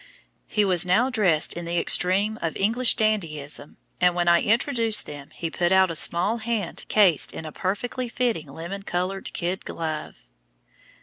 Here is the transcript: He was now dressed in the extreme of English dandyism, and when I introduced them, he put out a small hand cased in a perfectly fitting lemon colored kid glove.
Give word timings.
He 0.47 0.65
was 0.65 0.83
now 0.83 1.11
dressed 1.11 1.53
in 1.53 1.65
the 1.65 1.77
extreme 1.77 2.39
of 2.41 2.57
English 2.57 2.95
dandyism, 2.95 3.77
and 4.01 4.15
when 4.15 4.27
I 4.27 4.41
introduced 4.41 5.05
them, 5.05 5.29
he 5.29 5.51
put 5.51 5.71
out 5.71 5.91
a 5.91 5.95
small 5.95 6.39
hand 6.39 6.85
cased 6.87 7.33
in 7.33 7.45
a 7.45 7.51
perfectly 7.51 8.09
fitting 8.09 8.47
lemon 8.51 8.81
colored 8.81 9.31
kid 9.31 9.63
glove. 9.63 10.25